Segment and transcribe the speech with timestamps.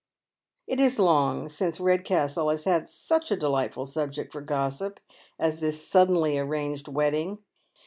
[0.65, 4.99] It is long since Redcastle has had such a delightful subject foi gossip
[5.37, 7.37] as this suddenly arranged wedding.